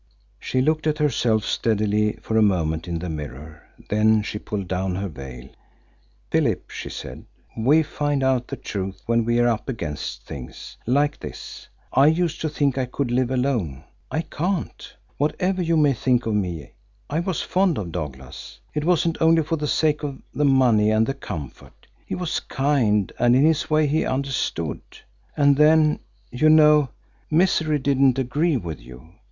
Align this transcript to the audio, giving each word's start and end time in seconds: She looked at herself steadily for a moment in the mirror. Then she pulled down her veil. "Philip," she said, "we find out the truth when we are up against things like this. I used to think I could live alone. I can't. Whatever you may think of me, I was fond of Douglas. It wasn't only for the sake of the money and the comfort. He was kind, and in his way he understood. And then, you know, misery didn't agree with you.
She 0.39 0.61
looked 0.63 0.87
at 0.87 0.97
herself 0.97 1.45
steadily 1.45 2.13
for 2.23 2.35
a 2.35 2.41
moment 2.41 2.87
in 2.87 2.97
the 2.97 3.07
mirror. 3.07 3.61
Then 3.89 4.23
she 4.23 4.39
pulled 4.39 4.67
down 4.67 4.95
her 4.95 5.07
veil. 5.07 5.49
"Philip," 6.31 6.71
she 6.71 6.89
said, 6.89 7.25
"we 7.55 7.83
find 7.83 8.23
out 8.23 8.47
the 8.47 8.55
truth 8.55 9.03
when 9.05 9.25
we 9.25 9.37
are 9.37 9.47
up 9.47 9.69
against 9.69 10.23
things 10.25 10.75
like 10.87 11.19
this. 11.19 11.67
I 11.93 12.07
used 12.07 12.41
to 12.41 12.49
think 12.49 12.79
I 12.79 12.87
could 12.87 13.11
live 13.11 13.29
alone. 13.29 13.83
I 14.09 14.21
can't. 14.23 14.91
Whatever 15.17 15.61
you 15.61 15.77
may 15.77 15.93
think 15.93 16.25
of 16.25 16.33
me, 16.33 16.71
I 17.07 17.19
was 17.19 17.43
fond 17.43 17.77
of 17.77 17.91
Douglas. 17.91 18.59
It 18.73 18.83
wasn't 18.83 19.21
only 19.21 19.43
for 19.43 19.57
the 19.57 19.67
sake 19.67 20.01
of 20.01 20.19
the 20.33 20.45
money 20.45 20.89
and 20.89 21.05
the 21.05 21.13
comfort. 21.13 21.85
He 22.07 22.15
was 22.15 22.39
kind, 22.39 23.11
and 23.19 23.35
in 23.35 23.45
his 23.45 23.69
way 23.69 23.85
he 23.85 24.03
understood. 24.03 24.81
And 25.37 25.57
then, 25.57 25.99
you 26.31 26.49
know, 26.49 26.89
misery 27.29 27.77
didn't 27.77 28.17
agree 28.17 28.57
with 28.57 28.79
you. 28.81 29.07